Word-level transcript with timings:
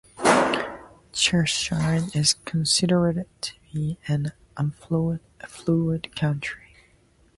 Cheshire 1.13 2.07
is 2.15 2.33
considered 2.43 3.27
to 3.41 3.53
be 3.71 3.99
an 4.07 4.31
affluent 4.57 6.15
county. 6.15 6.57